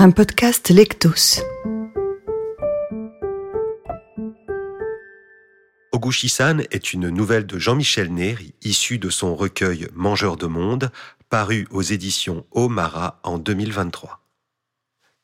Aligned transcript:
un 0.00 0.12
podcast 0.12 0.70
Lectos. 0.70 1.42
Ogushisan 5.90 6.58
est 6.70 6.92
une 6.92 7.08
nouvelle 7.08 7.46
de 7.46 7.58
Jean-Michel 7.58 8.12
Ney, 8.12 8.36
issue 8.62 8.98
de 8.98 9.10
son 9.10 9.34
recueil 9.34 9.88
Mangeur 9.94 10.36
de 10.36 10.46
monde, 10.46 10.92
paru 11.30 11.66
aux 11.72 11.82
éditions 11.82 12.46
Omara 12.52 13.18
en 13.24 13.38
2023. 13.38 14.20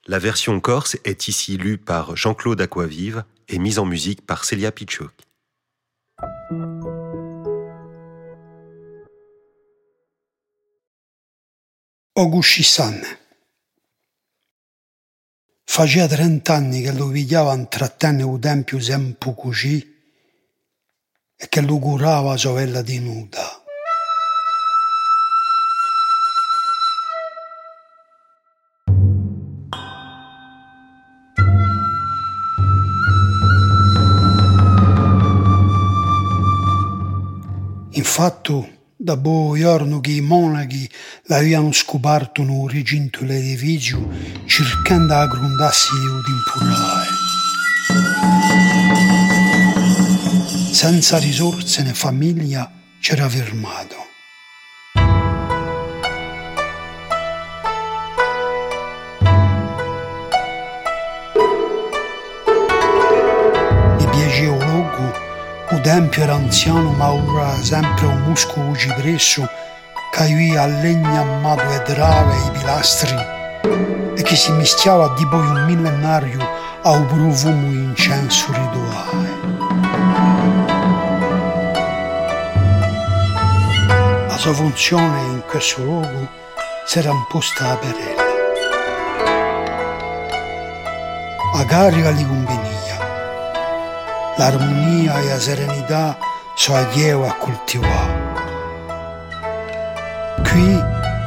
La 0.09 0.19
version 0.19 0.59
corse 0.59 0.97
est 1.05 1.29
ici 1.29 1.57
lue 1.57 1.79
par 1.79 2.17
Jean-Claude 2.17 2.61
Aquavive 2.61 3.23
et 3.49 3.61
mise 3.61 3.79
en 3.79 3.85
musique 3.85 4.27
par 4.27 4.45
Celia 4.45 4.73
Pichuk. 4.73 5.13
Ogushisan 12.17 12.95
Faceva 15.77 16.07
trent'anni 16.07 16.83
che 16.83 16.93
lo 16.93 17.09
pigliava 17.09 17.53
intrattenne 17.53 18.23
un 18.23 18.39
tempio 18.39 18.79
sempre 18.79 19.35
così 19.37 19.85
e 21.37 21.49
che 21.49 21.61
lo 21.63 21.79
curava 21.81 22.37
sovella 22.37 22.81
di 22.81 23.01
nuda. 23.01 23.41
Infatti, 37.95 38.79
dopo 39.05 39.55
giorno 39.55 40.01
che 40.01 40.13
i 40.13 40.23
monachi 40.23 40.89
l'avevano 41.25 41.73
scoperto 41.73 42.41
in 42.41 42.67
recinto 42.67 43.23
l'edificio 43.23 44.09
cercando 44.47 45.13
di 45.13 45.29
grondarsi 45.29 45.91
di 45.93 46.31
impurare. 46.33 47.09
Senza 50.73 51.19
risorse 51.19 51.83
né 51.83 51.93
famiglia 51.93 52.71
c'era 52.99 53.29
fermato. 53.29 54.04
Tempio 65.85 66.23
era 66.23 66.37
anziano 66.37 66.93
ma 66.93 67.13
ora 67.13 67.63
sempre 67.63 68.07
un 68.07 68.23
muscolo 68.23 68.75
cipresso 68.75 69.47
che 70.11 70.23
aveva 70.23 70.65
legna 70.65 71.21
amato 71.21 71.71
e 71.71 71.83
drave 71.83 72.37
i 72.39 72.51
pilastri 72.53 73.15
e 74.17 74.23
che 74.23 74.35
si 74.35 74.51
mischiava 74.53 75.13
di 75.15 75.27
poi 75.27 75.47
un 75.47 75.65
millenario 75.67 76.41
a 76.85 76.91
un 76.91 77.05
profumo 77.05 77.71
incenso 77.71 78.47
rituale. 78.47 79.29
La 84.27 84.37
sua 84.39 84.55
funzione 84.55 85.21
in 85.33 85.43
questo 85.47 85.83
luogo 85.83 86.29
si 86.87 86.99
era 86.99 87.11
imposta 87.11 87.73
a 87.73 87.77
perella. 87.77 88.23
A 91.57 91.65
carica 91.67 92.11
di 92.13 92.25
conveniva 92.25 92.64
l'armonia 94.37 95.19
e 95.21 95.29
la 95.29 95.41
serenità 95.41 96.19
sono 96.55 96.79
allievo 96.79 97.27
a 97.27 97.35
coltivare. 97.35 98.33
Qui 100.43 100.83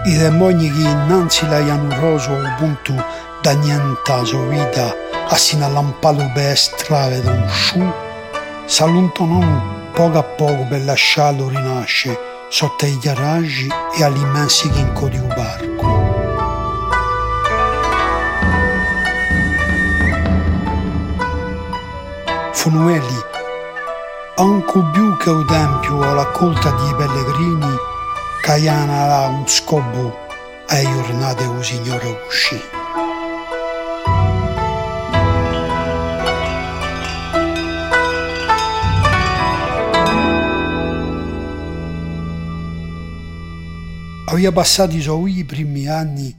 i 0.06 0.18
demoni 0.18 0.72
che 0.72 0.82
innanzi 0.82 1.48
la 1.48 1.58
hanno 1.58 2.00
roso 2.00 2.34
al 2.34 2.56
punto 2.58 2.94
da 3.42 3.52
niente 3.54 4.12
la 4.12 4.24
sua 4.24 4.46
vita 4.46 4.96
assino 5.28 5.66
all'ampalo 5.66 6.32
per 6.34 6.58
strade 6.58 7.22
da 7.22 7.32
un 7.32 7.50
sciù 7.50 7.94
s'allontanano 8.66 9.92
poco 9.94 10.18
a 10.18 10.24
poco 10.24 10.66
per 10.70 10.84
lasciarlo 10.84 11.50
rinascere 11.50 12.46
sotto 12.50 12.86
i 12.86 12.98
garaggi 13.00 13.68
e 13.98 14.04
agli 14.04 14.20
immensi 14.20 14.70
di 14.70 14.80
un 14.80 15.28
barco. 15.28 16.07
Funueli, 22.60 23.16
anche 24.36 24.80
più 24.92 25.16
che 25.18 25.30
un 25.30 25.46
tempio 25.46 26.02
alla 26.02 26.26
colta 26.32 26.72
di 26.72 26.96
pellegrini, 26.96 27.76
caiana 28.42 29.28
un 29.28 29.48
scopo 29.48 30.26
ai 30.66 30.84
giornate 30.84 31.46
o 31.46 31.62
signore 31.62 32.24
uscì. 32.28 32.60
Aveva 44.26 44.52
passato 44.52 44.96
i 44.96 45.02
suoi 45.02 45.46
primi 45.46 45.88
anni 45.88 46.36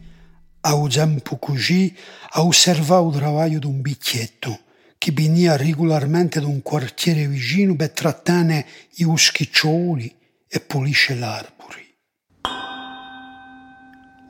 a 0.62 0.74
un 0.74 0.88
tempo 0.88 1.38
così 1.38 1.96
a 2.30 2.42
osservare 2.42 3.06
il 3.06 3.20
lavoro 3.20 3.58
di 3.58 3.66
un 3.66 3.80
bicchietto 3.80 4.66
che 5.08 5.12
veniva 5.12 5.56
regolarmente 5.56 6.38
da 6.38 6.46
un 6.46 6.60
quartiere 6.60 7.26
vicino 7.26 7.74
per 7.74 7.92
trattare 7.92 8.66
i 8.96 9.04
uschiccioli 9.04 10.14
e 10.46 10.60
pulisce 10.60 11.14
l'arbori. 11.14 11.96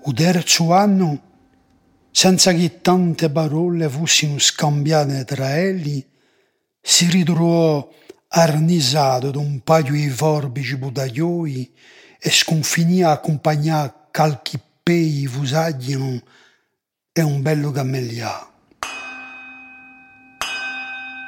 Il 0.07 0.15
terzo 0.15 0.73
anno, 0.73 1.23
senza 2.13 2.53
che 2.53 2.81
tante 2.81 3.29
parole 3.29 3.89
fossero 3.89 4.39
scambiate 4.39 5.25
tra 5.25 5.59
elli, 5.59 6.05
si 6.81 7.09
ritrovò 7.11 7.89
arnisato 8.29 9.33
da 9.33 9.39
un 9.39 9.61
paio 9.61 9.93
di 9.93 10.09
forbici 10.09 10.77
budaglioi 10.77 11.75
e 12.21 12.31
sconfinì 12.31 13.03
a 13.03 13.11
accompagnare 13.11 13.95
calchi 14.13 14.61
pei 14.83 15.27
fusaglino 15.27 16.23
e 17.13 17.23
un 17.23 17.43
bello 17.43 17.73
cammelliato. 17.73 18.58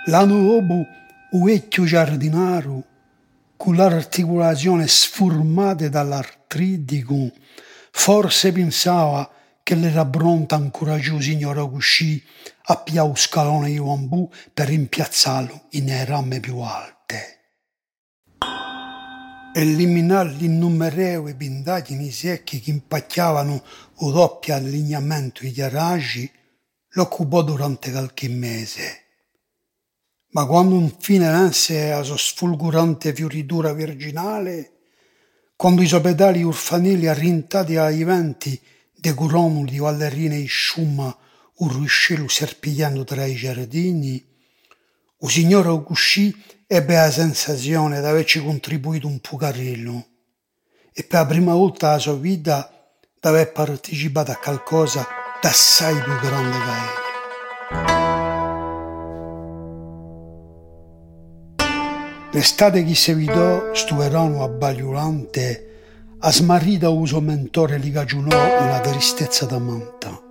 L'anno 0.07 0.43
dopo, 0.43 0.87
un 1.33 1.45
vecchio 1.45 1.85
giardinaro, 1.85 2.85
con 3.59 3.77
l'articolazione 3.77 4.89
sformata 4.89 5.91
dall'artritico, 5.91 7.31
forse 7.91 8.51
pensava 8.51 9.31
che 9.63 9.75
l'era 9.75 10.07
pronta 10.07 10.55
ancora 10.55 10.99
giù 10.99 11.21
signora 11.21 11.67
Cuscì 11.67 12.23
a 12.65 12.77
più 12.77 13.05
un 13.05 13.15
scalone 13.15 13.69
di 13.69 13.79
bambù 13.79 14.27
per 14.55 14.69
rimpiazzarlo 14.69 15.67
in 15.73 16.05
rame 16.07 16.41
più 16.41 16.59
alte. 16.61 17.39
Eliminare 19.53 20.31
gli 20.31 20.45
innumerevoli 20.45 21.35
pindagini 21.35 22.11
secchi 22.11 22.61
che 22.61 22.71
impacchiavano 22.71 23.63
o 23.97 24.11
doppio 24.11 24.55
allineamento 24.55 25.43
di 25.43 25.53
garaggi 25.53 26.31
lo 26.93 27.03
occupò 27.03 27.43
durante 27.43 27.91
qualche 27.91 28.29
mese 28.29 29.09
ma 30.31 30.47
quando 30.47 30.77
infine 30.77 31.31
venne 31.31 31.89
la 31.91 32.03
sua 32.03 32.17
sfolgorante 32.17 33.15
fioritura 33.15 33.73
virginale, 33.73 34.73
quando 35.57 35.83
i 35.83 35.87
suoi 35.87 36.01
pedali 36.01 36.43
orfanili 36.43 37.07
arrintati 37.07 37.77
ai 37.77 38.05
venti 38.05 38.61
decorano 38.95 39.65
di 39.65 39.79
ballerine 39.79 40.37
in 40.37 40.49
sciumma 40.49 41.15
un 41.57 41.69
ruscello 41.69 42.29
serpigliando 42.29 43.05
tra 43.05 43.25
i 43.25 43.35
giardini, 43.35 44.25
il 45.23 45.31
signore 45.31 45.69
Augusci 45.69 46.35
ebbe 46.67 46.95
la 46.95 47.11
sensazione 47.11 48.01
di 48.01 48.07
averci 48.07 48.43
contribuito 48.43 49.07
un 49.07 49.21
pocarello 49.21 50.07
e 50.93 51.05
per 51.05 51.21
la 51.21 51.27
prima 51.27 51.55
volta 51.55 51.89
nella 51.89 51.99
sua 51.99 52.15
vita 52.15 52.71
di 53.21 53.29
aver 53.29 53.53
partecipato 53.53 54.31
a 54.31 54.37
qualcosa 54.37 55.07
d'assai 55.43 56.01
più 56.01 56.19
grande 56.21 56.57
che 56.57 57.85
era. 57.85 58.00
L'estate 62.33 62.85
che 62.85 63.15
vidò 63.15 63.75
stu 63.75 63.97
verano 63.97 64.45
abbagliulante, 64.45 66.17
a 66.21 66.31
smarrita 66.31 66.89
uso 66.89 67.21
mentore 67.21 67.77
li 67.77 67.91
cagionò 67.91 68.63
una 68.63 68.79
tristezza 68.79 69.47
da 69.47 69.59
manta. 69.59 70.23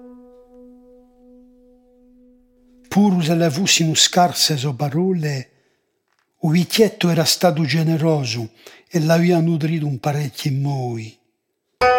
Pur 2.87 3.21
se 3.21 3.35
le 3.35 3.49
fossimo 3.49 3.93
scarse 3.95 4.55
so 4.55 4.73
parole, 4.75 5.49
un 6.39 6.53
vecchietto 6.53 7.09
era 7.09 7.25
stato 7.25 7.63
generoso 7.63 8.51
e 8.89 9.01
l'aveva 9.01 9.41
nutrito 9.41 9.85
un 9.85 9.99
parecchio 9.99 10.51
in 10.51 10.61
moi, 10.61 11.19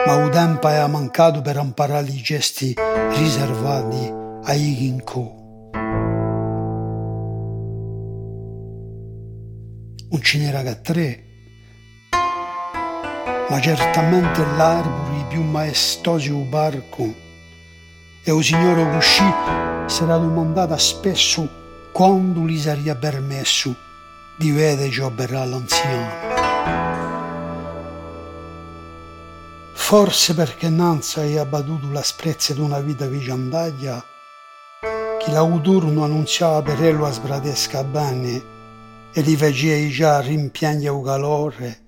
ma 0.06 0.14
un 0.14 0.30
tempo 0.30 0.66
aveva 0.66 0.86
mancato 0.86 1.42
per 1.42 1.56
imparare 1.56 2.08
i 2.08 2.22
gesti 2.22 2.74
riservati 3.16 4.10
ai 4.44 4.74
ginkgo. 4.76 6.09
Che 10.18 10.80
tre, 10.80 11.24
ma 13.48 13.60
certamente 13.60 14.44
l'arbore 14.56 15.24
più 15.28 15.42
maestoso 15.42 16.32
del 16.32 16.46
parco 16.48 17.14
e 18.24 18.32
il 18.32 18.44
signore 18.44 18.90
Gusci 18.90 19.22
si 19.86 20.02
era 20.02 20.16
domandata 20.16 20.76
spesso 20.78 21.48
quando 21.92 22.40
gli 22.40 22.58
sarebbe 22.58 22.96
permesso 22.96 23.72
di 24.36 24.50
vedere 24.50 24.88
giobberà 24.88 25.44
l'anziano. 25.44 26.28
Forse 29.74 30.34
perché 30.34 30.68
Nanza 30.68 31.22
è 31.22 31.36
abbattuto 31.36 31.88
la 31.90 32.02
sprezza 32.02 32.52
di 32.52 32.60
una 32.60 32.80
vita 32.80 33.06
vigiandaglia, 33.06 34.04
che 35.18 35.30
l'auturno 35.30 36.02
annunziava 36.02 36.62
per 36.62 36.80
lui 36.80 37.06
a 37.06 37.10
sbradesca 37.12 37.84
bene 37.84 38.58
e 39.12 39.20
li 39.22 39.36
già 39.90 40.20
rimpiangere 40.20 40.96
il 40.96 41.04
calore, 41.04 41.80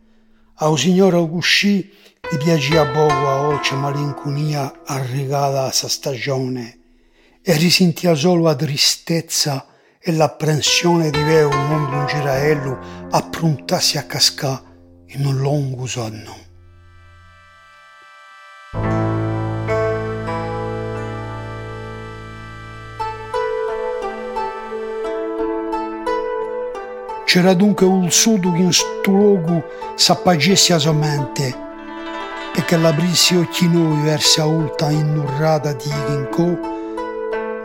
al 0.57 0.79
signore 0.79 1.17
Augusci 1.17 1.91
gli 2.31 2.37
piaceva 2.37 2.87
poco 2.87 3.29
a 3.29 3.49
occhio 3.49 3.77
malinconia 3.77 4.83
arrivata 4.87 5.61
a 5.61 5.65
questa 5.65 5.89
stagione 5.89 6.79
e 7.43 7.57
risentiva 7.57 8.15
solo 8.15 8.45
la 8.45 8.55
tristezza 8.55 9.67
e 9.99 10.13
l'apprensione 10.13 11.11
di 11.11 11.19
vedere 11.19 11.45
un 11.45 11.67
mondo 11.69 11.97
un 11.97 12.07
giraello 12.07 12.79
approntarsi 13.11 13.99
a 13.99 14.05
cascare 14.05 14.71
in 15.09 15.27
un 15.27 15.37
lungo 15.37 15.87
sonno. 15.87 16.51
C'era 27.33 27.55
dunque 27.55 27.87
un 27.87 28.11
che 28.53 28.61
in 28.61 28.73
sto 28.75 29.11
luogo 29.11 29.65
s'appagesse 29.95 30.75
a 30.75 30.93
mente, 30.93 31.57
perché 32.53 32.77
l'aprissi 32.77 33.37
occhi 33.37 33.67
noi 33.71 34.03
verso 34.03 34.41
la 34.41 34.47
ulta 34.49 34.91
innurrata 34.91 35.73
di 35.73 35.91
Ginko, 36.09 36.59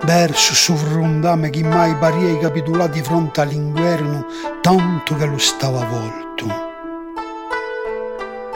verso 0.03 0.53
sovrondame 0.53 1.49
che 1.49 1.65
mai 1.65 1.93
paria 1.97 2.37
capitolati 2.37 2.99
di 2.99 3.03
fronte 3.03 3.41
all'inverno, 3.41 4.27
tanto 4.61 5.15
che 5.17 5.25
lo 5.25 5.37
stava 5.37 5.83
volto. 5.83 6.47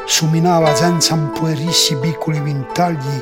Suminava 0.06 0.74
senza 0.74 1.14
impuerissi 1.16 1.98
piccoli 1.98 2.40
vintagli 2.40 3.22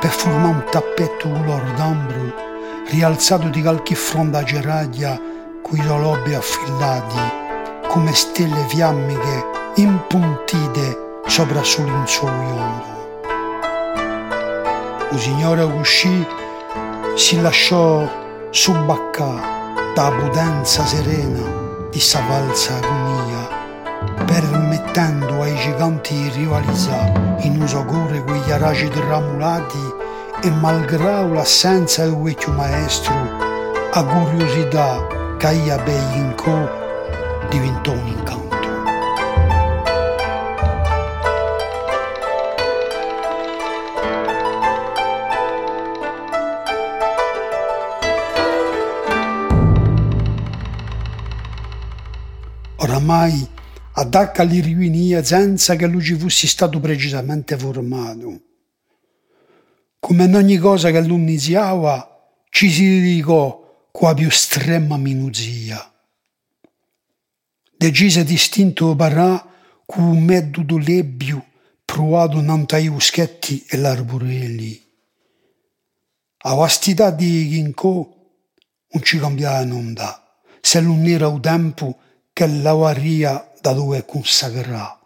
per 0.00 0.10
formare 0.10 0.54
un 0.54 0.64
tappetto 0.68 1.28
color 1.28 1.62
d'ambro, 1.76 2.34
rialzato 2.90 3.46
di 3.46 3.62
qualche 3.62 3.94
fronda 3.94 4.42
geraglia 4.42 5.36
cui 5.68 5.84
lobby 5.84 6.32
affillati 6.32 7.18
come 7.88 8.14
stelle 8.14 8.66
fiammiche 8.68 9.72
impuntite 9.74 11.20
sopra 11.26 11.62
sul 11.62 11.84
lenzuolo 11.84 12.42
iondo. 12.42 12.96
Il 15.10 15.18
signore 15.18 15.62
uscì, 15.62 16.26
si 17.16 17.40
lasciò 17.40 18.08
subbaccare 18.50 19.92
da 19.94 20.10
potenza 20.10 20.86
serena 20.86 21.88
di 21.90 22.00
sta 22.00 22.20
valsa 22.26 22.76
agonia, 22.76 24.24
permettendo 24.24 25.42
ai 25.42 25.54
giganti 25.56 26.14
di 26.14 26.28
rivalizzare 26.30 27.36
in 27.40 27.60
uso 27.60 27.84
cuore 27.84 28.22
quegli 28.22 28.50
araci 28.50 28.88
tramulati 28.88 29.94
e 30.42 30.50
malgrado 30.50 31.34
l'assenza 31.34 32.04
del 32.04 32.16
vecchio 32.16 32.52
maestro, 32.52 33.14
a 33.90 34.04
curiosità 34.04 35.17
Caia 35.38 35.80
Beinco 35.80 36.68
diventò 37.48 37.92
un 37.92 38.06
incanto. 38.08 38.56
Oramai 52.78 53.48
attacca 53.92 54.42
li 54.42 54.60
rivinia 54.60 55.22
senza 55.22 55.76
che 55.76 55.86
lui 55.86 56.02
ci 56.02 56.16
fosse 56.16 56.48
stato 56.48 56.80
precisamente 56.80 57.56
formato. 57.56 58.40
Come 60.00 60.24
in 60.24 60.34
ogni 60.34 60.56
cosa 60.56 60.90
che 60.90 61.00
lui 61.00 61.20
iniziava, 61.20 62.28
ci 62.50 62.68
si 62.68 62.82
dedicò 62.82 63.66
con 63.98 64.10
la 64.10 64.14
più 64.14 64.28
estrema 64.28 64.96
minuzia. 64.96 65.92
Decise 67.76 68.22
distinto 68.22 68.94
parà 68.94 69.44
con 69.84 70.04
un 70.04 70.22
metodo 70.22 70.78
lebbio 70.78 71.46
provato 71.84 72.40
nantai 72.40 72.86
uschetti 72.86 73.66
e 73.68 73.76
l'arborelli. 73.76 74.80
A 76.42 76.54
vastità 76.54 77.10
di 77.10 77.48
Ginkgo 77.50 78.14
non 78.90 79.02
ci 79.02 79.18
cambiava 79.18 79.64
nulla, 79.64 80.40
se 80.60 80.80
non 80.80 81.04
era 81.04 81.26
il 81.26 81.40
tempo 81.40 81.98
che 82.32 82.46
la 82.46 82.74
varia 82.74 83.52
da 83.60 83.72
dove 83.72 84.04
consacrà. 84.06 84.96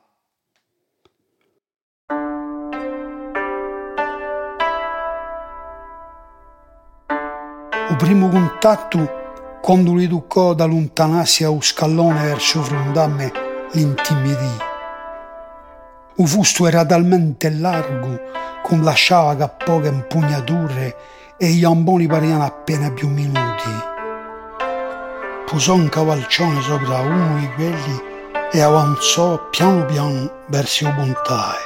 Il 7.92 7.98
primo 7.98 8.30
contatto, 8.30 9.58
quando 9.60 9.92
li 9.92 10.08
toccò 10.08 10.54
da 10.54 10.64
allontanarsi 10.64 11.44
a 11.44 11.50
un 11.50 11.60
scalone 11.60 12.22
verso 12.22 12.62
frondamme, 12.62 13.30
l'intimidì. 13.72 14.56
Il 16.14 16.26
fusto 16.26 16.66
era 16.66 16.86
talmente 16.86 17.50
largo 17.50 18.18
che 18.66 18.76
lasciava 18.76 19.36
che 19.36 19.50
poche 19.62 19.88
impugnature 19.88 20.96
e 21.36 21.48
gli 21.48 21.64
amboni 21.64 22.06
parevano 22.06 22.44
appena 22.44 22.90
più 22.92 23.08
minuti. 23.08 23.70
Posò 25.44 25.74
un 25.74 25.90
cavalcione 25.90 26.62
sopra 26.62 27.00
uno 27.00 27.40
di 27.40 27.48
quelli 27.52 28.02
e 28.52 28.60
avanzò 28.62 29.50
piano 29.50 29.84
piano 29.84 30.44
verso 30.46 30.86
il 30.86 30.94
pontae, 30.94 31.58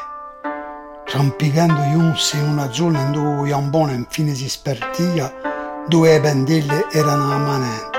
rampicando 1.06 1.80
giunse 1.92 2.36
in 2.36 2.48
una 2.48 2.72
zona 2.72 3.00
in 3.02 3.12
dove 3.12 3.52
ambone 3.52 3.92
infine 3.92 4.34
si 4.34 4.48
spertia 4.48 5.54
due 5.88 6.20
pendelle 6.20 6.86
erano 6.90 7.32
amanente. 7.32 7.94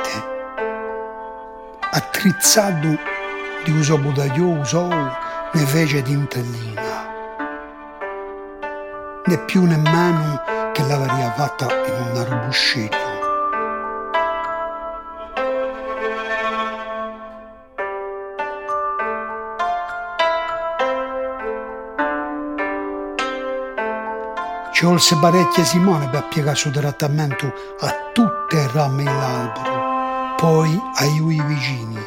Attrizzato 1.92 2.98
di 3.64 3.72
uso 3.72 3.98
budaglioso 3.98 4.88
ne 4.88 5.66
fece 5.66 6.02
tintellina. 6.02 7.06
Né 9.26 9.38
più 9.46 9.64
nemmeno 9.64 10.42
che 10.74 10.82
l'aveva 10.84 11.32
fatta 11.36 11.66
in 11.66 12.12
un 12.12 12.18
arbuscello. 12.18 13.07
Ci 24.78 24.86
volse 24.86 25.18
parecchie 25.18 25.66
Simone 25.66 26.08
per 26.08 26.28
piegare 26.28 26.60
il 26.64 26.72
trattamento 26.72 27.52
a 27.80 28.12
tutte 28.14 28.58
le 28.58 28.70
rame 28.74 29.04
dell'albero, 29.06 30.36
poi 30.36 30.80
ai 30.98 31.18
lui 31.18 31.42
vicini. 31.42 31.98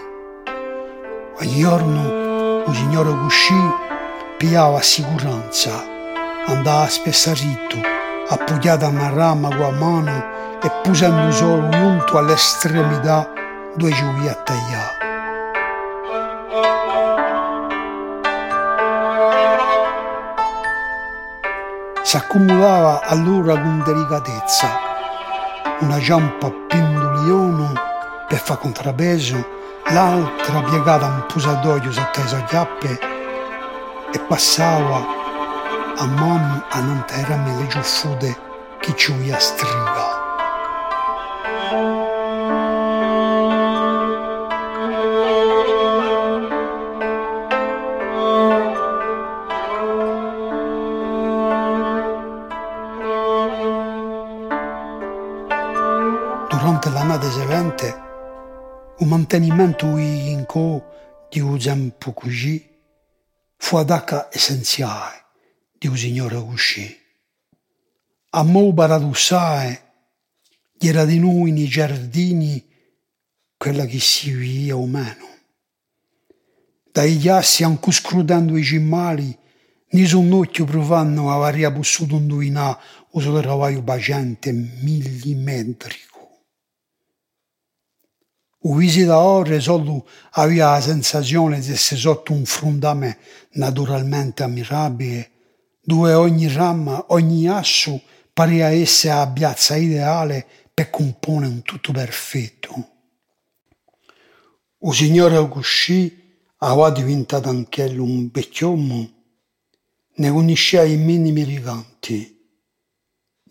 Ogni 1.40 1.58
giorno 1.58 2.62
il 2.68 2.74
signore 2.76 3.10
Cuscì 3.10 3.56
pigliava 4.38 4.78
assicuranza, 4.78 5.84
andava 6.46 6.86
spesso 6.86 7.32
ritto, 7.32 7.76
appoggiata 8.28 8.86
a 8.86 8.90
una 8.90 9.10
rama 9.10 9.48
con 9.48 9.58
la 9.58 9.70
mano 9.70 10.24
e 10.62 10.70
pusando 10.84 11.32
solo 11.32 11.68
giunto 11.70 12.18
all'estremità 12.18 13.32
due 13.74 13.90
giugli 13.90 14.28
a 14.28 14.34
tagliare. 14.34 14.99
Si 22.10 22.16
accumulava 22.16 23.02
allora 23.02 23.52
con 23.52 23.84
delicatezza 23.84 24.66
una 25.78 25.98
giampa 26.00 26.50
pendolione 26.66 27.72
per 28.26 28.38
far 28.40 28.58
contrapeso, 28.58 29.36
l'altra 29.92 30.60
piegata 30.62 31.06
un 31.06 31.24
pusatoio 31.28 31.92
sotto 31.92 32.20
le 32.20 32.26
soggiappe 32.26 32.98
e 34.12 34.18
passava 34.26 35.06
a 35.98 36.06
mano 36.06 36.64
a 36.70 36.80
non 36.80 37.04
terrami 37.06 37.56
le 37.58 37.68
giuffude 37.68 38.36
che 38.80 38.96
ci 38.96 39.30
a 39.30 39.38
striga. 39.38 40.19
Il 59.36 59.46
mantenimento 59.46 59.96
in 59.96 60.44
co 60.44 61.28
di 61.30 61.40
tempo 61.58 62.12
così 62.12 62.68
fu 63.56 63.76
ad 63.76 64.28
essenziale 64.32 65.24
di 65.78 65.86
un 65.86 65.96
signore 65.96 66.34
così. 66.34 66.98
a 68.30 68.42
mo 68.42 68.72
paradossare, 68.74 69.82
era 70.78 71.04
di 71.04 71.18
noi 71.18 71.52
nei 71.52 71.66
giardini 71.66 72.64
quella 73.56 73.84
che 73.84 74.00
si 74.00 74.32
via 74.32 74.76
o 74.76 74.86
meno. 74.86 75.28
Dai 76.90 77.18
ghiassi 77.18 77.62
anche 77.62 77.92
scrutando 77.92 78.56
i 78.56 78.64
cimmali, 78.64 79.36
ni 79.90 80.12
un 80.12 80.32
occhio 80.32 80.64
provando 80.64 81.30
a 81.30 81.36
varia 81.36 81.70
possuto 81.70 82.16
indovinare 82.16 82.78
uso 83.10 83.32
del 83.32 83.42
travaglio 83.42 83.82
pacente 83.82 84.52
millimetrico. 84.52 86.09
Visita 88.62 89.18
ore 89.18 89.58
solo 89.58 90.06
aveva 90.32 90.72
la 90.72 90.80
sensazione 90.82 91.60
di 91.60 91.72
essere 91.72 91.98
sotto 91.98 92.32
un 92.32 92.44
frondame 92.44 93.18
naturalmente 93.52 94.42
ammirabile, 94.42 95.30
dove 95.80 96.12
ogni 96.12 96.46
rama, 96.52 97.06
ogni 97.08 97.48
asso 97.48 98.02
parea 98.34 98.68
essere 98.68 99.14
la 99.14 99.28
piazza 99.28 99.76
ideale 99.76 100.46
per 100.74 100.90
comporre 100.90 101.46
un 101.46 101.62
tutto 101.62 101.92
perfetto. 101.92 102.88
Il 104.82 104.94
signore 104.94 105.36
Augusci 105.36 106.18
aveva 106.58 106.90
diventato 106.90 107.48
anche 107.48 107.88
lui 107.88 108.10
un 108.10 108.30
vecchiuomo, 108.30 109.10
ne 110.16 110.30
conosceva 110.30 110.84
i 110.84 110.96
minimi 110.96 111.44
ricanti. 111.44 112.38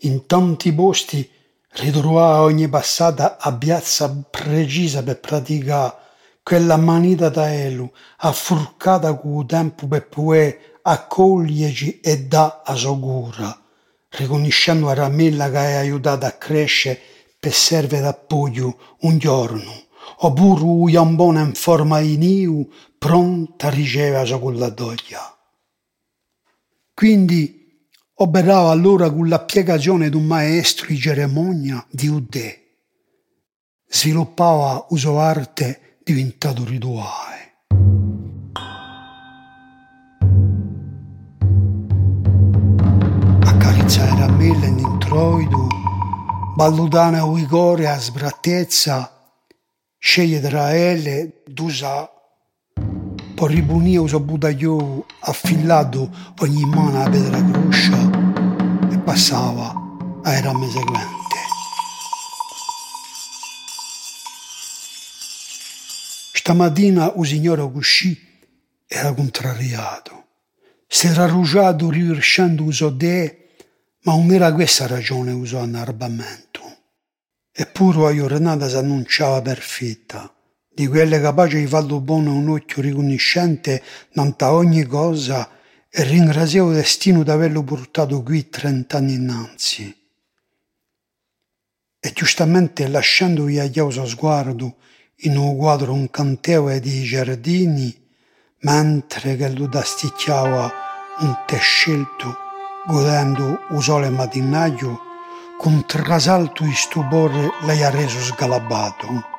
In 0.02 0.26
tanti 0.26 0.72
posti 0.72 1.28
ritrovava 1.72 2.42
ogni 2.42 2.68
passata 2.68 3.38
a 3.38 3.52
piazza 3.52 4.24
precisa 4.28 5.02
per 5.02 5.20
praticare 5.20 5.94
quella 6.42 6.76
manita 6.76 7.28
da 7.28 7.52
elu 7.52 7.90
affurcata 8.18 9.08
il 9.08 9.44
tempo 9.46 9.86
per 9.86 10.08
poter 10.08 10.78
accoglierci 10.82 12.00
e 12.00 12.24
da 12.26 12.62
a 12.64 12.74
sua 12.74 12.98
cura, 12.98 13.56
riconoscendo 14.08 14.88
a 14.88 14.94
Ramilla 14.94 15.50
che 15.50 15.58
ha 15.58 15.78
aiutato 15.78 16.26
a 16.26 16.32
crescere 16.32 16.98
per 17.38 17.52
serve 17.52 18.00
d'appoggio 18.00 18.96
un 19.00 19.18
giorno, 19.18 19.84
oppure 20.18 20.62
un 20.62 20.88
jambone 20.88 21.40
in 21.42 21.54
forma 21.54 22.00
di 22.00 22.16
niu 22.16 22.68
pronta 22.98 23.68
a 23.68 23.70
ricevere 23.70 24.18
la 24.18 24.24
sua 24.24 24.40
culladoglia. 24.40 25.38
Quindi 26.94 27.59
operava 28.22 28.70
allora 28.70 29.10
con 29.10 29.28
l'applicazione 29.28 30.10
di 30.10 30.16
un 30.16 30.24
maestro 30.24 30.86
di 30.86 30.98
cerimonia 30.98 31.84
di 31.90 32.08
Udè. 32.08 32.58
Sviluppava 33.88 34.86
uso 34.90 35.18
arte 35.18 35.98
diventato 36.04 36.64
rituale. 36.64 37.38
Accarezzare 43.42 44.18
ramelle 44.18 44.66
in 44.66 44.78
introito, 44.78 45.66
ballutare 46.54 47.16
a 47.16 47.26
vigore 47.26 47.88
a 47.88 47.98
sbrattezza, 47.98 49.32
sceglie 49.98 50.40
tra 50.40 50.74
elle, 50.74 51.42
d'usa 51.46 52.08
poi 53.40 53.54
ribunia 53.54 54.02
uso 54.02 54.20
budaglio 54.20 55.06
affilato 55.20 56.10
ogni 56.40 56.62
mano 56.66 57.02
a 57.02 57.08
pedra 57.08 57.42
cruscia 57.42 58.09
passava 59.00 59.72
ai 60.22 60.40
rame 60.40 60.68
seguente. 60.70 61.36
Stamattina 66.32 67.12
il 67.16 67.26
signore 67.26 67.62
Gusci 67.70 68.28
era 68.86 69.12
contrariato. 69.12 70.24
Si 70.86 71.06
era 71.06 71.24
arrugiato 71.24 71.90
riversando 71.90 72.64
uso 72.64 72.90
de, 72.90 73.50
ma 74.02 74.14
non 74.14 74.32
era 74.32 74.52
questa 74.52 74.86
ragione 74.86 75.32
usò 75.32 75.60
annarbamento. 75.60 76.60
Eppure 77.52 77.98
la 77.98 78.14
giornata 78.14 78.68
si 78.68 78.76
annunciava 78.76 79.40
perfetta 79.42 80.32
di 80.72 80.86
quelle 80.86 81.20
capaci 81.20 81.58
di 81.58 81.66
farlo 81.66 82.00
buono 82.00 82.34
un 82.34 82.48
occhio 82.48 82.80
riconoscente 82.80 83.82
davanti 84.12 84.44
a 84.44 84.52
ogni 84.52 84.84
cosa 84.84 85.48
e 85.90 86.04
ringraziavo 86.04 86.72
destino 86.72 87.22
di 87.22 87.30
averlo 87.30 87.62
portato 87.64 88.22
qui 88.22 88.48
trent'anni 88.48 89.14
innanzi. 89.14 89.96
E 91.98 92.12
giustamente 92.12 92.86
lasciando 92.88 93.44
via 93.44 93.66
chiuso 93.66 94.06
sguardo 94.06 94.76
in 95.22 95.36
un 95.36 95.56
quadro 95.56 95.94
incantevole 95.94 96.80
di 96.80 97.02
giardini, 97.02 97.94
mentre 98.60 99.36
che 99.36 99.50
lo 99.50 99.66
dasticchiava 99.66 100.72
un 101.18 101.36
tè 101.46 101.58
scelto, 101.58 102.36
godendo 102.86 103.58
il 103.70 103.82
sole 103.82 104.08
mattinaio, 104.08 105.00
con 105.58 105.84
trasalto 105.86 106.64
di 106.64 106.72
stupore 106.72 107.50
lei 107.62 107.82
ha 107.82 107.90
reso 107.90 108.18
sgalabato 108.18 109.38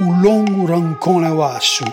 un 0.00 0.18
lungo 0.20 0.66
rancone 0.66 1.28
vasto, 1.28 1.84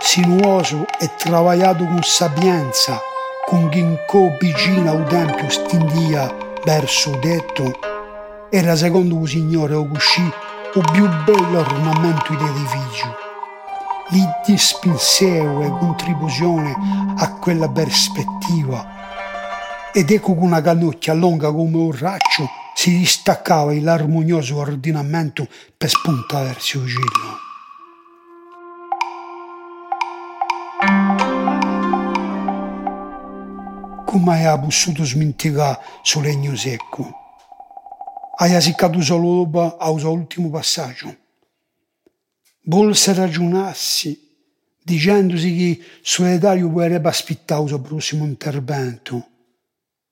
sinuoso 0.00 0.86
e 1.00 1.10
travagliato 1.16 1.84
con 1.84 2.02
sapienza, 2.02 3.00
con 3.44 3.68
ginkgo 3.70 4.36
vicino 4.40 4.90
al 4.90 5.06
tempio 5.08 5.48
stindia 5.48 6.34
verso 6.64 7.16
detto, 7.20 7.78
era 8.50 8.76
secondo 8.76 9.20
il 9.20 9.28
signore 9.28 9.74
Ogushi 9.74 10.32
il 10.74 10.84
più 10.92 11.08
bello 11.24 11.58
ornamento 11.58 12.34
dell'edificio. 12.34 13.16
Gli 14.10 14.22
dispinseo 14.46 15.62
e 15.62 15.68
contribuzione 15.78 16.74
a 17.16 17.34
quella 17.34 17.68
prospettiva 17.68 18.96
ed 19.92 20.10
ecco 20.10 20.34
che 20.34 20.40
una 20.40 20.60
canocchia 20.60 21.14
lunga 21.14 21.50
come 21.50 21.76
un 21.76 21.98
raccio 21.98 22.48
si 22.74 22.96
distaccava 22.96 23.72
l'armonioso 23.80 24.56
ordinamento 24.58 25.48
per 25.76 25.88
spuntare 25.88 26.46
verso 26.46 26.78
il 26.78 26.88
cielo. 26.88 27.47
Come 34.08 34.46
hai 34.46 34.58
potuto 34.58 35.04
smenticare 35.04 35.80
sul 36.00 36.22
legno 36.22 36.56
secco? 36.56 37.12
Hai 38.38 38.58
seccato 38.58 39.02
solo 39.02 39.44
dopo 39.44 39.76
all'ultimo 39.76 40.48
passaggio. 40.48 41.14
Volse 42.62 43.12
ragionarsi, 43.12 44.18
dicendosi 44.82 45.54
che 45.54 45.84
Solitario 46.00 46.70
potrebbe 46.70 47.06
aspettare 47.06 47.60
il 47.60 47.68
suo 47.68 47.82
prossimo 47.82 48.24
intervento, 48.24 49.28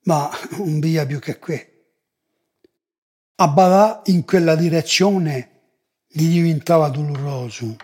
ma 0.02 0.28
non 0.58 0.78
via 0.78 1.06
più 1.06 1.18
che 1.18 1.38
qui. 1.38 1.66
A 3.36 3.48
badà 3.48 4.02
in 4.06 4.26
quella 4.26 4.56
direzione 4.56 5.50
gli 6.06 6.28
diventava 6.28 6.90
doloroso, 6.90 7.76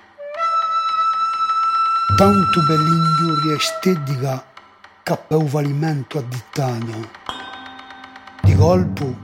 tanto 2.18 2.60
per 2.66 2.78
l'ingiuria 2.78 3.56
estetica 3.56 4.51
che 5.02 5.18
per 5.26 5.40
il 5.40 5.48
fallimento 5.48 6.18
addittato. 6.18 7.10
Di 8.42 8.54
colpo, 8.54 9.16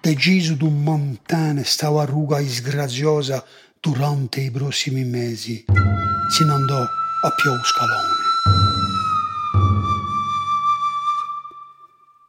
deciso 0.00 0.54
d'un 0.54 0.82
montane 0.82 1.62
stava 1.64 2.02
a 2.02 2.06
ruga 2.06 2.38
disgraziosa 2.38 3.44
durante 3.78 4.40
i 4.40 4.50
prossimi 4.50 5.04
mesi, 5.04 5.64
se 5.66 6.44
ne 6.44 6.52
andò 6.52 6.80
a 6.80 7.34
più 7.36 7.52
scalone. 7.64 8.18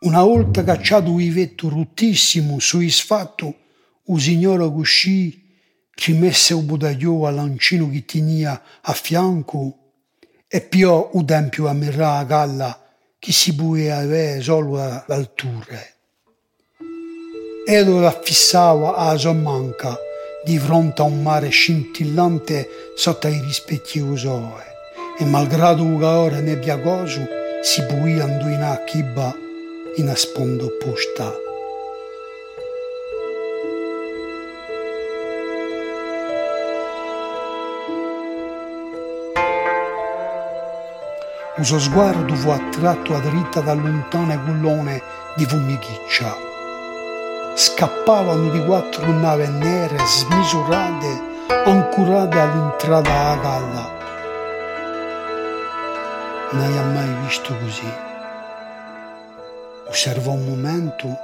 Una 0.02 0.24
volta 0.24 0.64
cacciato 0.64 1.20
il 1.20 1.32
vetto 1.32 1.70
ruttissimo, 1.70 2.60
soddisfatto, 2.60 3.56
il 4.06 4.20
signore 4.20 4.64
uscì, 4.64 5.50
ci 5.94 6.14
messe 6.14 6.54
un 6.54 6.66
budaglio 6.66 7.28
all'ancino 7.28 7.90
che 7.90 8.06
tenia 8.06 8.62
a 8.82 8.94
fianco 8.94 9.81
e 10.54 10.60
più 10.60 11.10
il 11.14 11.24
tempio 11.24 11.68
a 11.68 11.74
mirare 11.74 12.20
a 12.20 12.24
galla 12.26 12.80
che 13.18 13.32
si 13.32 13.56
può 13.56 13.76
avere 13.76 14.42
solo 14.42 14.82
all'altura. 14.82 15.80
E 17.66 17.84
lo 17.86 18.06
affissava 18.06 18.96
a 18.96 19.18
sommanca 19.18 19.98
di 20.44 20.60
fronte 20.60 21.04
a 21.04 21.06
un 21.06 21.22
mare 21.22 21.48
scintillante 21.48 22.68
sotto 22.98 23.30
i 23.30 23.40
rispettivi 23.40 24.18
sole 24.18 24.66
e 25.18 25.24
malgrado 25.24 25.86
ora 26.06 26.40
nebbia 26.40 26.78
coso 26.82 27.26
si 27.62 27.82
può 27.84 28.06
indovinare 28.06 28.84
chi 28.86 29.06
va 29.14 29.34
i 29.96 30.02
na 30.02 30.16
sponda 30.16 30.66
opposta. 30.66 31.51
Un 41.62 41.68
suo 41.68 41.78
sguardo 41.78 42.34
fu 42.34 42.50
attratto 42.50 43.14
a 43.14 43.20
dritta 43.20 43.60
dal 43.62 43.80
lontano 43.80 44.36
gullone 44.44 45.00
di 45.36 45.46
Fumichiccia. 45.46 46.36
Scappavano 47.54 48.50
di 48.50 48.66
quattro 48.66 49.06
navi 49.06 49.48
nere 49.48 49.96
smisurate 50.04 51.22
ancorate 51.66 52.40
all'entrata 52.40 53.02
della 53.02 53.38
galla. 53.44 53.92
Non 56.50 56.64
hai 56.64 56.94
mai 56.96 57.26
visto 57.28 57.56
così 57.56 57.94
osservò 59.86 60.32
un 60.32 60.46
momento, 60.46 61.16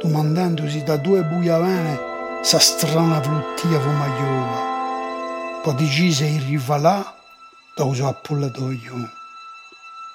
domandandosi 0.00 0.82
da 0.82 0.96
due 0.96 1.22
buiavene 1.22 2.00
sa 2.42 2.58
strana 2.58 3.22
fluttia 3.22 3.78
fumagliova. 3.78 5.60
Poi 5.62 5.74
decise 5.76 6.26
di 6.26 6.38
rivalà 6.38 7.14
da 7.76 7.84
usare 7.84 8.10
appollatoio. 8.10 9.20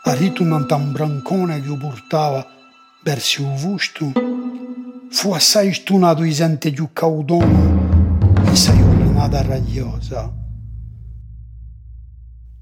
Arritunante 0.08 0.74
un 0.74 0.94
brancone 0.94 1.60
che 1.60 1.68
lo 1.68 1.76
portava 1.76 2.46
verso 3.04 3.42
il 3.42 3.54
vusto, 3.56 4.14
fu 5.10 5.34
assai 5.34 5.74
stunato 5.74 6.22
di 6.22 6.34
sente 6.34 6.72
più 6.72 6.94
caudono 6.94 8.32
e 8.50 8.56
sei 8.56 8.82
ordinata 8.82 9.42
ragliosa. 9.42 10.34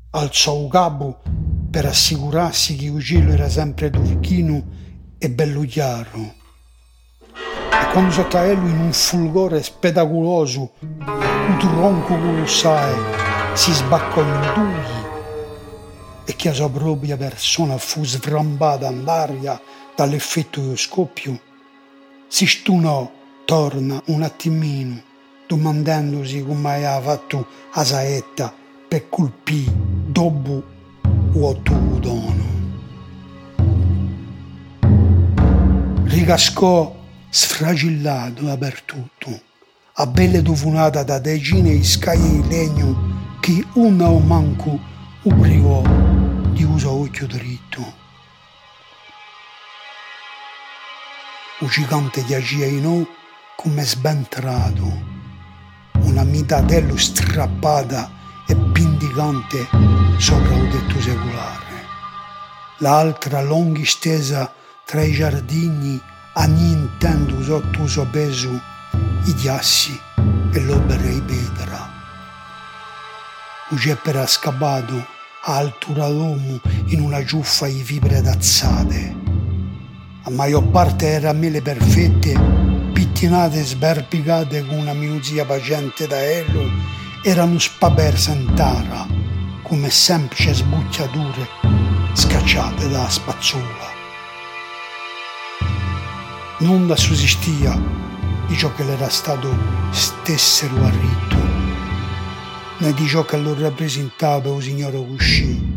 Alzò 0.10 0.64
il 0.64 0.70
capo 0.72 1.22
per 1.70 1.86
assicurarsi 1.86 2.75
che 2.78 2.86
il 2.86 3.04
cielo 3.04 3.32
era 3.32 3.48
sempre 3.48 3.92
turchino 3.92 4.64
e 5.20 5.30
bello 5.30 5.62
chiaro. 5.62 6.34
E 7.30 7.92
quando 7.92 8.12
sotto 8.12 8.38
a 8.38 8.52
lui 8.54 8.72
in 8.72 8.80
un 8.80 8.92
fulgore 8.92 9.62
spettaculoso, 9.62 10.74
un 10.80 11.58
tronco 11.60 12.18
colossale 12.18 13.54
si 13.54 13.72
sbaccò 13.72 14.22
in 14.24 14.52
due 14.56 14.95
e 16.25 16.36
che 16.36 16.50
la 16.50 16.55
sua 16.55 16.70
propria 16.70 17.15
persona 17.15 17.77
fu 17.77 18.03
svrambata 18.03 18.88
all'aria 18.88 19.60
dall'effetto 19.96 20.60
dello 20.60 20.75
scoppio, 20.75 21.39
si 22.27 22.46
stunò, 22.46 23.10
torna 23.46 24.01
un 24.08 24.24
attimino, 24.24 25.01
domandandosi 25.48 26.44
come 26.44 26.74
aveva 26.74 27.00
fatto 27.01 27.48
a 27.72 27.84
saetta 27.84 28.53
per 28.88 29.08
colpire 29.10 29.72
dopo 30.08 30.63
o 31.34 31.62
tuo 31.62 32.00
dono. 32.00 32.53
Ricascò 36.05 36.96
sfragillato 37.29 38.44
dappertutto, 38.44 39.41
a 39.94 40.08
belle 40.08 40.41
tufunata 40.41 41.03
da 41.03 41.20
decine 41.20 41.72
di 41.72 41.84
scaglie 41.84 42.41
di 42.41 42.48
legno 42.48 43.38
che 43.39 43.63
una 43.74 44.10
o 44.10 44.20
manco 44.20 44.79
ubriò 45.24 46.04
di 46.55 46.63
uso 46.63 46.89
occhio 46.89 47.27
dritto. 47.27 48.03
Il 51.59 51.69
gigante 51.69 52.25
giaceva 52.25 52.65
in 52.65 52.81
noi 52.81 53.07
come 53.57 53.83
sbentrato, 53.83 55.03
una 56.00 56.24
mitatello 56.24 56.95
strappata 56.95 58.09
e 58.47 58.55
pindicante 58.55 59.67
sopra 60.17 60.55
il 60.55 60.69
tetto 60.69 61.01
secolare. 61.01 61.85
L'altra 62.77 63.41
lunga 63.41 63.83
stesa 63.83 64.53
tra 64.85 65.01
i 65.01 65.12
giardini 65.12 66.01
annientando 66.35 67.43
sotto 67.43 67.83
il 67.83 67.89
suo 67.89 68.05
peso 68.05 68.62
i 69.25 69.33
ghiassi 69.33 70.00
e 70.53 70.62
l'opera 70.62 71.03
di 71.03 71.21
pietra. 71.21 71.91
Il 73.71 73.79
ceppo 73.79 74.09
era 74.09 74.25
scappato 74.25 75.14
altura 75.54 76.08
d'uomo 76.10 76.60
in 76.88 77.02
una 77.02 77.24
giuffa 77.24 77.68
di 77.68 77.84
fibre 77.84 78.22
tazzate. 78.22 79.16
A 80.24 80.30
maggior 80.32 80.68
parte 80.70 81.08
era 81.08 81.34
mele 81.34 81.62
perfette, 81.62 82.34
pittinate 82.92 83.60
e 83.60 83.64
sberpicate 83.64 84.66
con 84.66 84.80
una 84.80 84.94
minuzia 84.94 85.46
paziente 85.46 86.08
da 86.08 86.20
elo, 86.20 86.64
erano 87.24 87.60
spaperse 87.60 88.32
in 88.32 88.54
terra, 88.56 89.08
come 89.62 89.90
semplici 89.90 90.54
sbucciature 90.54 91.48
scacciate 92.14 92.90
dalla 92.90 93.10
spazzola. 93.10 93.94
Nulla 96.60 96.96
sussistia 96.96 97.79
di 98.48 98.55
ciò 98.55 98.74
che 98.74 98.84
le 98.84 98.94
era 98.94 99.10
stato 99.10 99.55
stessero 99.92 100.86
a 100.86 100.90
rito, 100.90 101.45
né 102.85 102.93
di 102.93 103.07
ciò 103.07 103.25
che 103.25 103.37
lo 103.37 103.55
rappresentava 103.59 104.55
il 104.55 104.61
signore 104.61 104.98
Cuscì. 104.98 105.74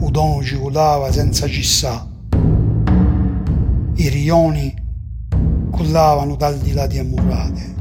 Udon 0.00 0.42
ci 0.42 0.56
udava 0.56 1.12
senza 1.12 1.46
cessare. 1.46 2.08
I 3.94 4.08
rioni 4.08 4.74
cullavano 5.70 6.34
dal 6.34 6.58
di 6.58 6.72
là 6.72 6.88
di 6.88 6.98
amurate. 6.98 7.71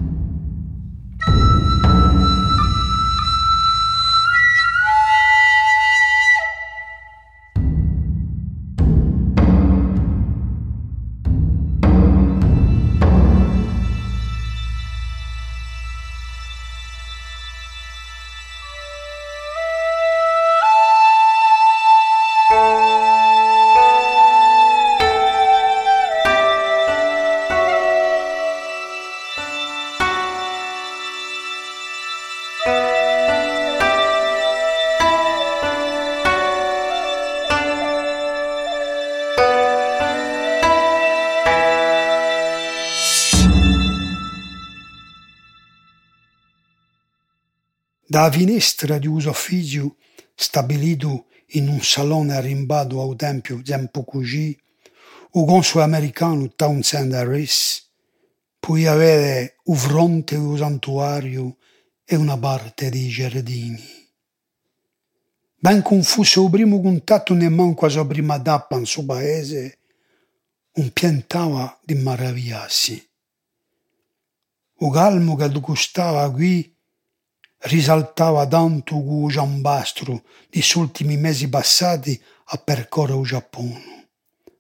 Da 48.12 48.30
finestra 48.30 48.98
di 48.98 49.08
uso 49.08 49.30
ufficio, 49.30 49.96
stabilito 50.36 51.28
in 51.52 51.70
un 51.70 51.80
salone 51.80 52.36
arrimbato 52.36 53.02
al 53.02 53.16
tempio 53.16 53.62
tempo 53.62 54.04
così, 54.04 54.50
il 54.50 55.46
console 55.46 55.86
americano 55.86 56.52
Townsend 56.54 57.14
Harris 57.14 57.90
poi 58.60 58.86
avere 58.86 59.60
un 59.64 59.78
fronte 59.78 60.38
del 60.38 60.58
santuario 60.58 61.56
e 62.04 62.18
una 62.18 62.38
parte 62.38 62.90
dei 62.90 63.08
giardini. 63.08 63.82
Ben 65.56 65.82
confuso 65.82 66.44
il 66.44 66.50
primo 66.50 66.82
contatto 66.82 67.34
con 67.34 67.90
la 67.94 68.06
prima 68.06 68.42
tappa 68.42 68.76
in 68.76 68.86
suo 68.86 69.06
paese, 69.06 69.78
un 70.74 70.92
piantava 70.92 71.80
di 71.82 71.96
maravigliarsi. 71.96 73.10
Il 74.80 74.92
calmo 74.92 75.38
che 75.38 75.50
gustava 75.62 76.30
qui 76.30 76.71
risaltava 77.64 78.48
tanto 78.48 78.96
il 78.96 79.32
giambastro 79.32 80.24
degli 80.50 80.72
ultimi 80.76 81.18
mesi 81.18 81.50
passati 81.50 82.20
a 82.46 82.58
percorrere 82.58 83.20
il 83.20 83.26
Giappone, 83.26 84.10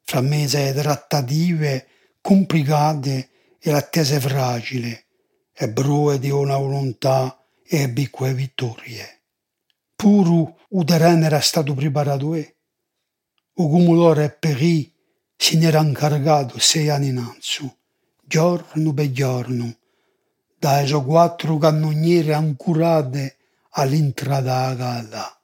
fra 0.03 0.21
mesi 0.21 0.57
di 0.57 0.79
trattative 0.79 1.87
complicate 2.21 3.29
e 3.59 3.71
l'attesa 3.71 4.19
fragile, 4.19 5.05
e 5.53 5.69
brue 5.69 6.19
di 6.19 6.29
una 6.29 6.57
volontà 6.57 7.43
e 7.63 7.89
bique 7.89 8.33
vittorie. 8.33 9.21
Puro 9.95 10.57
il 10.69 10.83
terreno 10.85 11.25
era 11.25 11.39
stato 11.39 11.73
preparato 11.73 12.33
e 12.33 12.39
il 12.39 12.55
cumulore 13.53 14.29
Perì 14.31 14.91
ne 15.53 15.67
era 15.67 15.81
incaricato 15.81 16.59
sei 16.59 16.89
anni 16.89 17.07
innanzi, 17.07 17.69
giorno 18.23 18.93
per 18.93 19.11
giorno, 19.11 19.75
da 20.61 20.79
eso 20.79 21.03
quattro 21.03 21.57
cannoniere 21.57 22.35
ancurate 22.35 23.37
all'entrata 23.71 24.69
della 24.69 24.75
casa. 24.75 25.41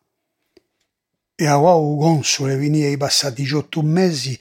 E 1.34 1.48
a 1.48 1.58
quao 1.58 1.98
console 1.98 2.56
venia 2.56 2.88
i 2.88 2.98
passati 2.98 3.52
otto 3.52 3.82
mesi 3.82 4.40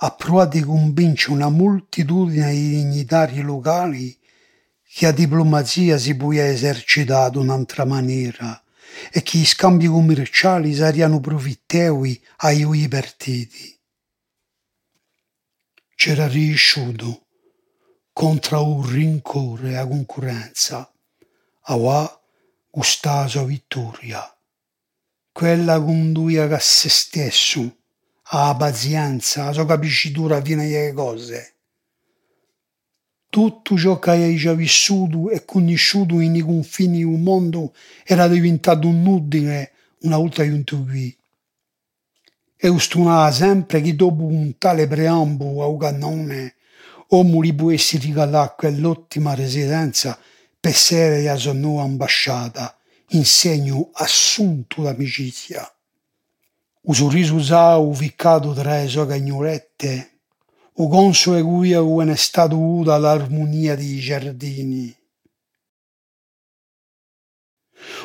a 0.00 0.10
provare 0.10 0.50
di 0.50 0.60
convincere 0.60 1.32
una 1.32 1.48
moltitudine 1.48 2.52
di 2.52 2.68
dignitari 2.68 3.40
locali 3.40 4.18
che 4.86 5.06
a 5.06 5.12
diplomazia 5.12 5.96
si 5.96 6.14
poia 6.14 6.46
esercitare 6.46 7.38
un'altra 7.38 7.86
maniera 7.86 8.62
e 9.10 9.22
che 9.22 9.38
gli 9.38 9.46
scambi 9.46 9.86
commerciali 9.86 10.74
saranno 10.74 11.20
profittevoli 11.20 12.22
ai 12.40 12.86
partiti. 12.86 13.74
C'era 15.94 16.28
riuscito 16.28 17.27
contra 18.18 18.58
un 18.58 18.84
rincore 18.84 19.76
a 19.76 19.86
concorrenza. 19.86 20.92
Awa 21.66 22.20
gusta 22.68 23.28
sua 23.28 23.44
vittoria. 23.44 24.20
Quella 25.30 25.80
conduia 25.80 26.52
a 26.52 26.58
se 26.58 26.88
stesso, 26.88 27.76
a 28.22 28.56
pazienza, 28.56 29.46
a 29.46 29.52
sua 29.52 29.66
capicitura 29.66 30.42
fino 30.42 30.62
alle 30.62 30.92
cose. 30.92 31.54
Tutto 33.30 33.78
ciò 33.78 34.00
che 34.00 34.10
hai 34.10 34.34
già 34.34 34.52
vissuto 34.52 35.30
e 35.30 35.44
conosciuto 35.44 36.18
in 36.18 36.34
i 36.34 36.40
confini 36.40 37.04
del 37.04 37.20
mondo 37.20 37.72
era 38.02 38.26
diventato 38.26 38.88
inutile 38.88 39.70
una 40.00 40.16
volta 40.16 40.42
giunto 40.42 40.82
qui. 40.82 41.16
e 42.56 42.66
ustunava 42.66 43.30
sempre 43.30 43.80
che 43.80 43.94
dopo 43.94 44.24
un 44.24 44.58
tale 44.58 44.88
preambulo 44.88 45.62
a 45.62 45.68
un 45.68 45.78
cannone 45.78 46.54
uomo 47.08 47.40
li 47.40 47.54
potesse 47.54 47.98
regalare 47.98 48.54
quell'ottima 48.56 49.34
residenza 49.34 50.18
per 50.60 50.72
essere 50.72 51.22
la 51.22 51.36
sua 51.36 51.52
nuova 51.52 51.82
ambasciata 51.82 52.76
in 53.10 53.24
segno 53.24 53.90
assunto 53.94 54.82
d'amicizia. 54.82 55.70
O 56.82 56.92
sorriso 56.92 57.34
usau 57.34 57.92
ficcato 57.94 58.52
tra 58.52 58.80
le 58.80 58.88
sue 58.88 59.06
cagnolette, 59.06 60.10
o 60.74 60.88
console 60.88 61.42
cui 61.42 61.72
è 61.72 62.16
stato 62.16 62.58
uda 62.58 62.96
l'armonia 62.98 63.74
dei 63.74 63.98
giardini. 63.98 64.96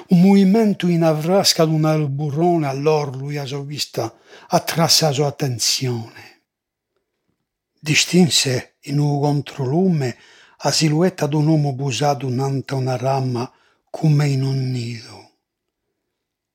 Un 0.10 0.22
movimento 0.22 0.88
in 0.88 1.04
avrasca 1.04 1.66
di 1.66 1.74
un 1.74 1.86
alburrone 1.86 2.68
all'orlo 2.68 3.30
a 3.40 3.46
sua 3.46 3.64
vista 3.64 4.14
attrasse 4.48 5.06
la 5.06 5.12
sua 5.12 5.28
attenzione. 5.28 6.33
Distinse 7.84 8.76
in 8.84 8.98
un 8.98 9.20
controlume 9.20 10.18
la 10.64 10.72
silhouetta 10.72 11.28
di 11.28 11.36
un 11.36 11.48
uomo 11.48 11.76
posato 11.76 12.30
innanzi 12.30 12.74
a 12.74 12.78
una 12.78 12.96
rama 12.96 13.52
come 13.90 14.30
in 14.30 14.42
un 14.42 14.72
nido. 14.72 15.32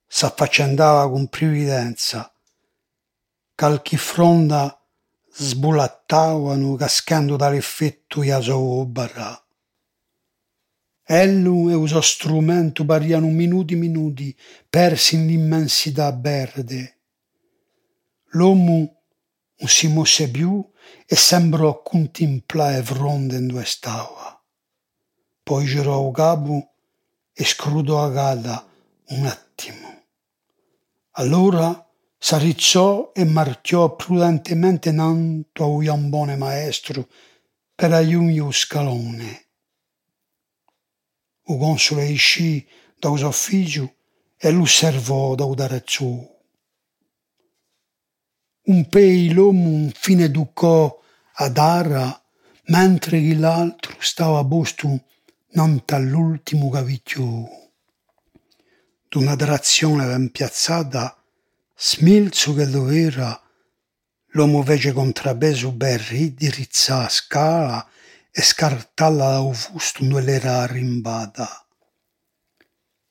S'affaccendava 0.07 1.11
con 1.11 1.29
previdenza. 1.29 2.33
Calchi 3.55 3.99
fronda 3.99 4.83
sbulattavano 5.31 6.75
cascando 6.77 7.37
dall'effetto 7.37 8.23
a 8.23 8.41
sua 8.41 8.87
barra. 8.87 9.47
Ellu 11.05 11.69
e 11.69 11.75
uso 11.75 12.01
strumento 12.01 12.87
pariano 12.87 13.29
minuti 13.29 13.75
minuti 13.75 14.35
persi 14.67 15.17
in 15.17 15.27
l'immensità 15.27 16.11
verde. 16.11 17.01
L'uomo 18.29 19.03
non 19.59 19.69
si 19.69 19.89
mosse 19.89 20.31
più 20.31 20.67
e 21.07 21.17
sembrò 21.17 21.83
contemplare 21.83 22.83
fronte 22.83 23.37
in 23.37 23.49
dove 23.49 23.65
stava. 23.65 24.43
Poi 25.43 25.65
girò 25.65 26.07
il 26.07 26.15
capo 26.15 26.73
e 27.33 27.45
scrutò 27.45 28.05
a 28.05 28.11
galla 28.11 28.69
un 29.09 29.27
attimo. 29.27 30.03
Allora 31.13 31.87
s'arrizzò 32.19 33.13
e 33.15 33.25
marchiò 33.25 33.95
prudentemente 33.97 34.93
nanto 34.93 35.63
a 35.63 35.67
un 35.67 35.83
iambone 35.83 36.37
maestro 36.37 37.09
per 37.75 37.93
aiutare 37.93 38.35
lo 38.35 38.51
scalone 38.51 39.49
o 41.51 41.57
console 41.57 42.11
uscì 42.11 42.67
da 42.99 43.11
ufficio 43.11 43.95
e 44.37 44.51
lo 44.51 44.63
osservò 44.63 45.35
da 45.35 45.47
darazzo. 45.55 46.37
Un 48.69 48.87
pei 48.87 49.33
l'uomo 49.33 49.91
fine 49.95 50.25
educò 50.25 51.01
ad 51.37 51.57
ara, 51.57 52.23
mentre 52.67 53.19
l'altro 53.35 53.97
stava 53.99 54.41
a 54.41 54.45
posto 54.45 55.05
nante 55.53 55.95
all'ultimo 55.95 56.69
cavicchio. 56.69 57.49
D'una 59.09 59.37
direzione 59.37 60.05
ben 60.05 60.31
piazzata, 60.31 61.17
smilzo 61.75 62.53
che 62.53 62.67
dov'era, 62.67 63.41
l'uomo 64.33 64.63
fece 64.63 64.93
contrapeso 64.93 65.75
per 65.75 66.01
ridirizzare 66.01 67.07
a 67.07 67.09
scala 67.09 67.89
e 68.31 68.43
scartalla 68.43 69.41
da 69.41 69.57
dove 70.01 70.21
l'era 70.21 70.59
arrimbata. 70.59 71.67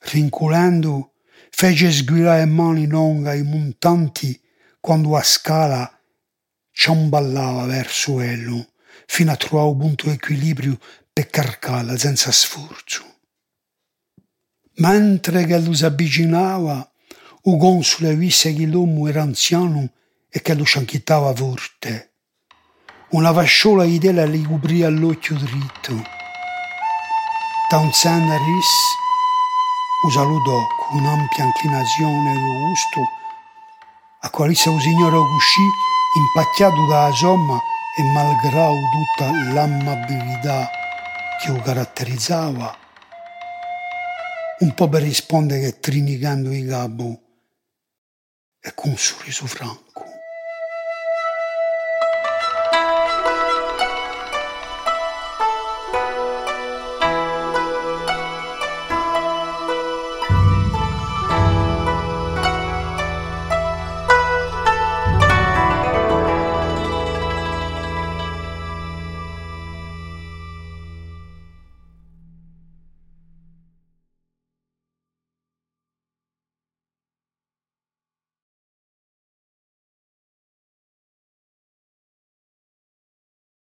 Rinculando, 0.02 1.14
fece 1.50 1.92
sguirare 1.92 2.46
mani 2.46 2.86
longa 2.86 3.34
i 3.34 3.42
montanti 3.42 4.40
quando 4.88 5.18
a 5.18 5.22
scala 5.22 6.00
ciamballava 6.72 7.66
verso 7.66 8.22
ello, 8.22 8.70
fino 9.06 9.34
a 9.34 9.36
trovare 9.36 9.68
un 9.68 9.78
punto 9.80 10.10
equilibrio 10.10 10.80
per 11.12 11.30
carcala 11.30 11.98
senza 11.98 12.32
sforzo. 12.32 13.04
Mentre 14.76 15.44
che 15.44 15.60
lo 15.60 15.74
s'avvicinava, 15.74 16.90
o 17.42 17.58
console 17.58 18.16
visse 18.16 18.54
che 18.54 18.64
l'uomo 18.66 19.10
era 19.10 19.24
anziano 19.24 19.92
e 20.30 20.42
che 20.42 20.54
lo 20.54 20.64
scianchittava 20.64 21.36
forte. 21.36 22.14
Una 23.10 23.32
vasciola 23.32 23.84
di 23.84 24.00
tela 24.00 24.26
gli 24.26 24.42
copria 24.48 24.88
l'occhio 24.88 25.36
dritto. 25.36 26.02
Townsend 27.68 28.30
Harris 28.30 28.74
lo 30.06 30.10
salutò 30.12 30.66
con 30.80 31.00
un'ampia 31.00 31.44
inclinazione 31.44 32.32
di 32.32 32.60
gusto, 32.70 33.17
a 34.28 34.30
quale 34.30 34.52
il 34.52 34.58
signore 34.58 35.16
uscì 35.16 35.62
impacchiato 36.18 36.86
dalla 36.86 37.14
somma 37.14 37.58
e 37.98 38.04
malgrado 38.04 38.76
tutta 38.92 39.32
l'amabilità 39.54 40.70
che 41.40 41.52
lo 41.52 41.62
caratterizzava, 41.62 42.78
un 44.60 44.74
po' 44.74 44.90
per 44.90 45.02
rispondere 45.02 45.62
che 45.62 45.80
trinicando 45.80 46.52
il 46.52 46.68
capo 46.68 47.22
e 48.60 48.74
con 48.76 48.90
un 48.92 48.98
sorriso 48.98 49.46
franco. 49.48 50.07